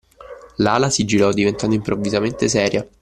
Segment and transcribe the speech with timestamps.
[0.55, 2.83] Lala si girò diventando improvvisamente seria.